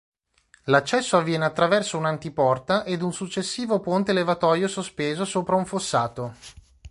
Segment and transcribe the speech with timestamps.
[0.63, 6.33] L'accesso avviene attraverso un'antiporta ed un successivo ponte levatoio sospeso sopra un fossato.